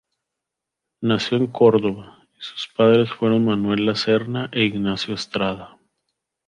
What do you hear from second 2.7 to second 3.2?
padres